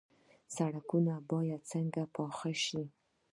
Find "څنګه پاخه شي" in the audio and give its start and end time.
1.71-2.83